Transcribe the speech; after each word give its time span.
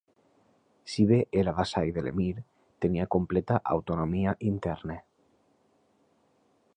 Si 0.93 1.03
bé 1.11 1.17
era 1.41 1.53
vassall 1.59 1.91
de 1.97 2.03
l'emir, 2.07 2.31
tenia 2.85 3.07
completa 3.17 3.61
autonomia 3.77 4.33
interna. 4.53 4.99